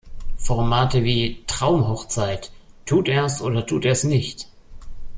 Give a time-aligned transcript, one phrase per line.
[0.39, 2.51] Formate wie "Traumhochzeit",
[2.87, 4.49] "Tut er’s oder tut er es nicht?